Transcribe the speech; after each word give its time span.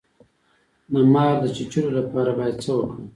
د 0.91 0.93
مار 1.13 1.33
د 1.41 1.45
چیچلو 1.55 1.89
لپاره 1.99 2.31
باید 2.37 2.55
څه 2.63 2.71
وکړم؟ 2.77 3.03